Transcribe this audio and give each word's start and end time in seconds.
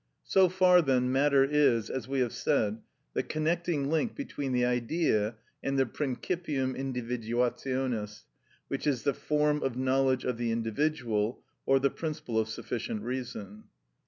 So 0.23 0.49
far 0.49 0.81
then 0.81 1.11
matter 1.11 1.43
is, 1.43 1.87
as 1.91 2.07
we 2.07 2.21
have 2.21 2.33
said, 2.33 2.79
the 3.13 3.21
connecting 3.21 3.87
link 3.91 4.15
between 4.15 4.51
the 4.51 4.65
Idea 4.65 5.35
and 5.61 5.77
the 5.77 5.85
principium 5.85 6.73
individuationis, 6.75 8.23
which 8.67 8.87
is 8.87 9.03
the 9.03 9.13
form 9.13 9.61
of 9.61 9.77
knowledge 9.77 10.25
of 10.25 10.37
the 10.37 10.51
individual, 10.51 11.43
or 11.67 11.77
the 11.79 11.91
principle 11.91 12.39
of 12.39 12.49
sufficient 12.49 13.03
reason. 13.03 13.65